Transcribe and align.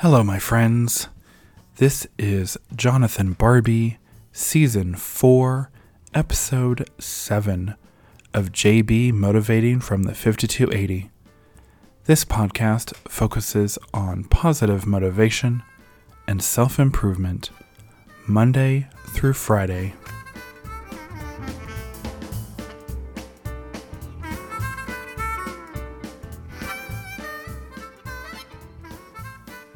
Hello, 0.00 0.24
my 0.24 0.38
friends. 0.38 1.08
This 1.76 2.06
is 2.18 2.56
Jonathan 2.74 3.34
Barbie, 3.34 3.98
Season 4.32 4.94
4, 4.94 5.70
Episode 6.14 6.88
7 6.98 7.74
of 8.32 8.50
JB 8.50 9.12
Motivating 9.12 9.78
from 9.78 10.04
the 10.04 10.14
5280. 10.14 11.10
This 12.06 12.24
podcast 12.24 12.96
focuses 13.10 13.78
on 13.92 14.24
positive 14.24 14.86
motivation 14.86 15.62
and 16.26 16.42
self 16.42 16.78
improvement 16.78 17.50
Monday 18.26 18.88
through 19.08 19.34
Friday. 19.34 19.92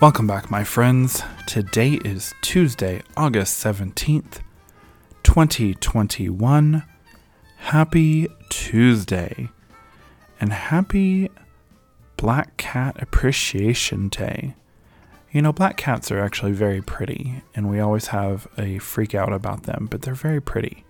Welcome 0.00 0.26
back, 0.26 0.50
my 0.50 0.64
friends. 0.64 1.22
Today 1.46 2.00
is 2.02 2.32
Tuesday, 2.40 3.02
August 3.18 3.62
17th, 3.62 4.40
2021. 5.24 6.84
Happy 7.58 8.26
Tuesday. 8.48 9.50
And 10.40 10.54
happy 10.54 11.28
Black 12.16 12.56
Cat 12.56 12.96
Appreciation 13.02 14.08
Day. 14.08 14.54
You 15.32 15.42
know, 15.42 15.52
black 15.52 15.76
cats 15.76 16.10
are 16.10 16.20
actually 16.20 16.52
very 16.52 16.80
pretty, 16.80 17.42
and 17.54 17.68
we 17.68 17.78
always 17.78 18.06
have 18.06 18.48
a 18.56 18.78
freak 18.78 19.14
out 19.14 19.34
about 19.34 19.64
them, 19.64 19.86
but 19.90 20.00
they're 20.00 20.14
very 20.14 20.40
pretty. 20.40 20.86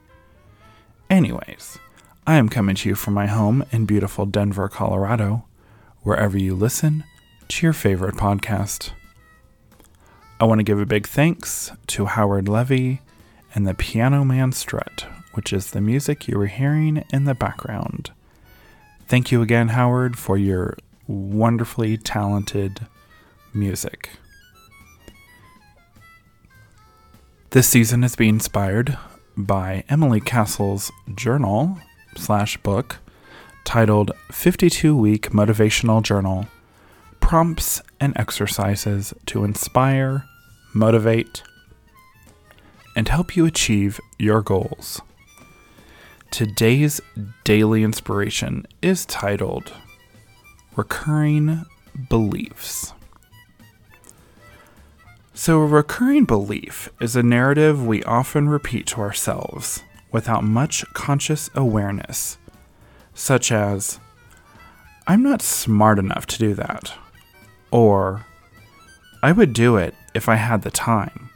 Anyways, 1.11 1.81
I 2.29 2.37
am 2.37 2.49
coming 2.49 2.77
to 2.77 2.89
you 2.89 2.95
from 2.95 3.15
my 3.15 3.27
home 3.27 3.65
in 3.73 3.87
beautiful 3.87 4.25
Denver, 4.25 4.69
Colorado, 4.69 5.47
wherever 6.03 6.39
you 6.39 6.55
listen 6.55 7.03
to 7.49 7.67
your 7.67 7.73
favorite 7.73 8.15
podcast. 8.15 8.93
I 10.41 10.45
want 10.45 10.59
to 10.59 10.65
give 10.65 10.81
a 10.81 10.87
big 10.87 11.07
thanks 11.07 11.71
to 11.89 12.07
Howard 12.07 12.49
Levy 12.49 13.03
and 13.55 13.69
the 13.69 13.75
Piano 13.75 14.25
Man 14.25 14.53
Strut, 14.53 15.05
which 15.35 15.53
is 15.53 15.73
the 15.73 15.83
music 15.83 16.27
you 16.27 16.39
were 16.39 16.47
hearing 16.47 17.05
in 17.13 17.25
the 17.25 17.35
background. 17.35 18.11
Thank 19.07 19.31
you 19.31 19.43
again, 19.43 19.69
Howard, 19.69 20.19
for 20.19 20.39
your 20.39 20.79
wonderfully 21.07 21.99
talented 21.99 22.87
music. 23.53 24.09
This 27.51 27.69
season 27.69 28.03
is 28.03 28.17
being 28.17 28.37
inspired 28.37 28.97
by 29.37 29.85
Emily 29.91 30.21
Castle's 30.21 30.91
journal 31.15 31.77
slash 32.17 32.57
book 32.57 32.97
titled 33.65 34.13
52 34.33 34.97
Week 34.97 35.33
Motivational 35.33 36.03
Journal 36.03 36.47
Prompts 37.21 37.83
and 38.01 38.17
Exercises 38.17 39.13
to 39.27 39.45
Inspire, 39.45 40.25
Motivate, 40.73 41.43
and 42.95 43.09
Help 43.09 43.37
You 43.37 43.45
Achieve 43.45 44.01
Your 44.19 44.41
Goals. 44.41 45.03
Today's 46.31 47.01
daily 47.43 47.83
inspiration 47.83 48.67
is 48.81 49.05
titled 49.05 49.73
Recurring 50.77 51.67
Beliefs. 52.09 52.93
So, 55.35 55.61
a 55.61 55.67
recurring 55.67 56.25
belief 56.25 56.89
is 57.01 57.17
a 57.17 57.23
narrative 57.23 57.85
we 57.85 58.05
often 58.05 58.49
repeat 58.49 58.87
to 58.89 59.01
ourselves 59.01 59.83
without 60.13 60.45
much 60.45 60.85
conscious 60.93 61.51
awareness, 61.55 62.39
such 63.13 63.51
as, 63.51 63.99
I'm 65.09 65.23
not 65.25 65.43
smart 65.43 65.99
enough 65.99 66.27
to 66.27 66.39
do 66.39 66.55
that, 66.55 66.93
or 67.73 68.25
I 69.23 69.33
would 69.33 69.53
do 69.53 69.77
it 69.77 69.95
if 70.15 70.29
I 70.29 70.37
had 70.37 70.63
the 70.63 70.71
time. 70.71 71.31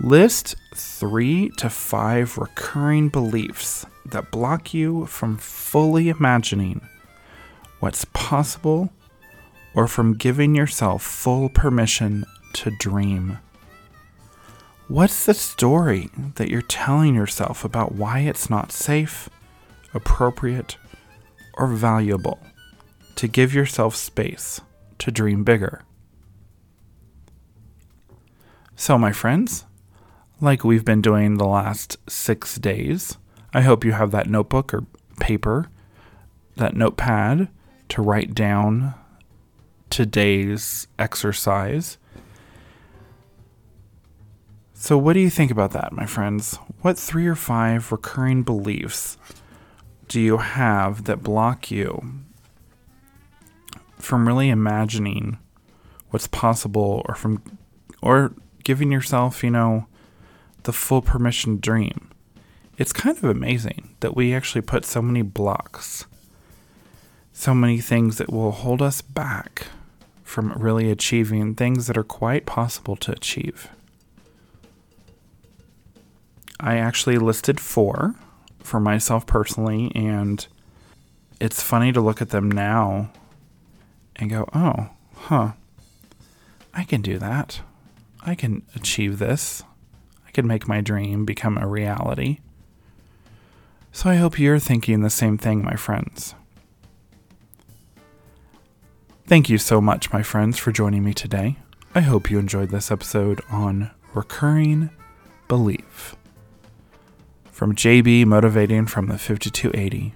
List 0.00 0.56
three 0.74 1.50
to 1.58 1.68
five 1.68 2.38
recurring 2.38 3.08
beliefs 3.08 3.84
that 4.06 4.30
block 4.30 4.72
you 4.72 5.06
from 5.06 5.36
fully 5.36 6.08
imagining 6.08 6.80
what's 7.80 8.04
possible 8.06 8.90
or 9.74 9.86
from 9.86 10.14
giving 10.14 10.54
yourself 10.54 11.02
full 11.02 11.48
permission 11.48 12.24
to 12.52 12.70
dream? 12.70 13.38
What's 14.88 15.26
the 15.26 15.34
story 15.34 16.10
that 16.34 16.48
you're 16.48 16.62
telling 16.62 17.14
yourself 17.14 17.64
about 17.64 17.92
why 17.92 18.20
it's 18.20 18.50
not 18.50 18.72
safe, 18.72 19.28
appropriate, 19.94 20.76
or 21.54 21.68
valuable 21.68 22.40
to 23.16 23.28
give 23.28 23.54
yourself 23.54 23.94
space 23.94 24.60
to 24.98 25.10
dream 25.12 25.44
bigger? 25.44 25.84
So, 28.80 28.96
my 28.96 29.12
friends, 29.12 29.66
like 30.40 30.64
we've 30.64 30.86
been 30.86 31.02
doing 31.02 31.36
the 31.36 31.46
last 31.46 31.98
six 32.08 32.56
days, 32.56 33.18
I 33.52 33.60
hope 33.60 33.84
you 33.84 33.92
have 33.92 34.10
that 34.12 34.26
notebook 34.26 34.72
or 34.72 34.86
paper, 35.18 35.68
that 36.56 36.74
notepad 36.74 37.48
to 37.90 38.00
write 38.00 38.32
down 38.32 38.94
today's 39.90 40.86
exercise 40.98 41.98
so, 44.72 44.96
what 44.96 45.12
do 45.12 45.20
you 45.20 45.28
think 45.28 45.50
about 45.50 45.72
that, 45.72 45.92
my 45.92 46.06
friends? 46.06 46.54
What 46.80 46.98
three 46.98 47.26
or 47.26 47.34
five 47.34 47.92
recurring 47.92 48.44
beliefs 48.44 49.18
do 50.08 50.18
you 50.18 50.38
have 50.38 51.04
that 51.04 51.22
block 51.22 51.70
you 51.70 52.02
from 53.98 54.26
really 54.26 54.48
imagining 54.48 55.36
what's 56.08 56.28
possible 56.28 57.04
or 57.06 57.14
from 57.14 57.42
or 58.00 58.32
giving 58.64 58.92
yourself, 58.92 59.42
you 59.42 59.50
know, 59.50 59.86
the 60.62 60.72
full 60.72 61.02
permission 61.02 61.58
dream? 61.58 62.10
It's 62.78 62.92
kind 62.92 63.16
of 63.16 63.24
amazing 63.24 63.94
that 64.00 64.16
we 64.16 64.34
actually 64.34 64.62
put 64.62 64.84
so 64.84 65.02
many 65.02 65.22
blocks, 65.22 66.06
so 67.32 67.54
many 67.54 67.78
things 67.80 68.18
that 68.18 68.32
will 68.32 68.52
hold 68.52 68.80
us 68.80 69.02
back 69.02 69.66
from 70.22 70.52
really 70.52 70.90
achieving 70.90 71.54
things 71.54 71.86
that 71.88 71.98
are 71.98 72.04
quite 72.04 72.46
possible 72.46 72.96
to 72.96 73.12
achieve. 73.12 73.68
I 76.58 76.76
actually 76.76 77.18
listed 77.18 77.58
four 77.58 78.14
for 78.60 78.78
myself 78.80 79.26
personally, 79.26 79.90
and 79.94 80.46
it's 81.40 81.62
funny 81.62 81.90
to 81.92 82.00
look 82.00 82.22
at 82.22 82.30
them 82.30 82.50
now 82.50 83.10
and 84.16 84.30
go, 84.30 84.46
oh, 84.54 84.90
huh, 85.16 85.52
I 86.74 86.84
can 86.84 87.00
do 87.00 87.18
that. 87.18 87.60
I 88.22 88.34
can 88.34 88.62
achieve 88.74 89.18
this. 89.18 89.62
I 90.26 90.30
can 90.30 90.46
make 90.46 90.68
my 90.68 90.80
dream 90.80 91.24
become 91.24 91.58
a 91.58 91.66
reality. 91.66 92.38
So 93.92 94.08
I 94.10 94.16
hope 94.16 94.38
you're 94.38 94.58
thinking 94.58 95.00
the 95.00 95.10
same 95.10 95.38
thing, 95.38 95.64
my 95.64 95.74
friends. 95.74 96.34
Thank 99.26 99.48
you 99.48 99.58
so 99.58 99.80
much, 99.80 100.12
my 100.12 100.22
friends, 100.22 100.58
for 100.58 100.72
joining 100.72 101.04
me 101.04 101.14
today. 101.14 101.56
I 101.94 102.00
hope 102.00 102.30
you 102.30 102.38
enjoyed 102.38 102.70
this 102.70 102.90
episode 102.90 103.40
on 103.50 103.90
recurring 104.14 104.90
belief 105.48 106.16
from 107.50 107.74
JB 107.74 108.26
Motivating 108.26 108.86
from 108.86 109.06
the 109.06 109.18
5280. 109.18 110.14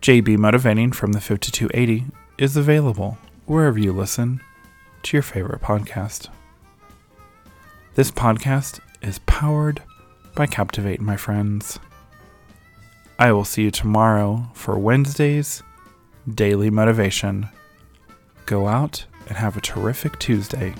JB 0.00 0.38
Motivating 0.38 0.92
from 0.92 1.12
the 1.12 1.20
5280 1.20 2.06
is 2.38 2.56
available 2.56 3.18
wherever 3.46 3.78
you 3.78 3.92
listen 3.92 4.40
to 5.02 5.16
your 5.16 5.22
favorite 5.22 5.62
podcast. 5.62 6.28
This 7.94 8.10
podcast 8.10 8.80
is 9.02 9.20
powered 9.20 9.82
by 10.34 10.46
Captivate, 10.46 11.00
my 11.00 11.16
friends. 11.16 11.78
I 13.18 13.32
will 13.32 13.44
see 13.44 13.62
you 13.62 13.70
tomorrow 13.70 14.50
for 14.52 14.78
Wednesday's 14.78 15.62
Daily 16.32 16.70
Motivation. 16.70 17.48
Go 18.44 18.68
out 18.68 19.06
and 19.28 19.38
have 19.38 19.56
a 19.56 19.62
terrific 19.62 20.18
Tuesday. 20.18 20.74